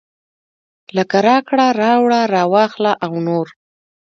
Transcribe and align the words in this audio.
لکه 0.95 1.17
راکړه 1.27 1.65
راوړه 1.81 2.21
راواخله 2.35 2.93
او 3.05 3.11
نور. 3.27 3.47